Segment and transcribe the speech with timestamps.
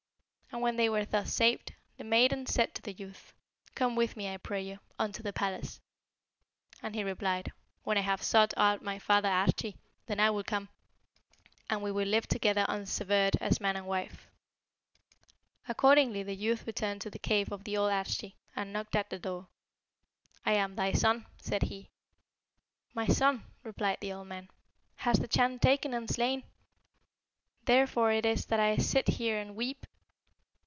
[0.53, 3.33] And when they were thus saved, the maiden said to the youth,
[3.73, 5.79] 'Come with me, I pray you, unto the palace?'
[6.83, 9.77] and he replied, 'When I have sought out my father Arschi,
[10.07, 10.67] then will I come,
[11.69, 14.27] and we will live together unsevered as man and wife.'
[15.69, 19.19] "Accordingly the youth returned to the cave of the old Arschi, and knocked at the
[19.19, 19.47] door.
[20.45, 21.87] 'I am thy son,' said he.
[22.93, 24.49] 'My son,' replied the old man,
[24.97, 26.43] 'has the Chan taken and slain;
[27.63, 29.85] therefore it is that I sit here and weep.'